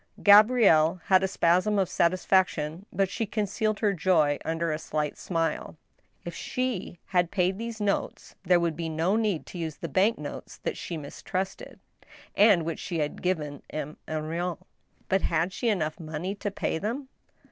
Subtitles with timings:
[0.23, 5.77] Gabrielle had a spasm of satisfaction, but she concealed her joy under a slight smile.
[6.23, 6.57] /.V THE ASHES.
[7.13, 10.17] 117 If she paid these notes, there would be no need to use the bank
[10.17, 11.79] notes that she mistrusted,
[12.35, 13.97] and which she had given M.
[14.07, 14.57] Henrion.,'
[15.07, 17.07] But had she enough money to pay them